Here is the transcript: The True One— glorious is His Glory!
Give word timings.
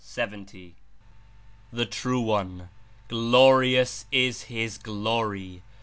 The 1.71 1.85
True 1.87 2.21
One— 2.21 2.69
glorious 3.07 4.07
is 4.11 4.41
His 4.45 4.79
Glory! 4.79 5.61